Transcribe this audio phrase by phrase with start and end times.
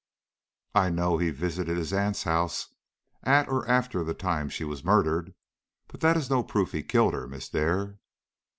[0.73, 2.73] "I know he visited his aunt's house
[3.21, 5.35] at or after the time she was murdered,
[5.87, 7.99] but that is no proof he killed her, Miss Dare."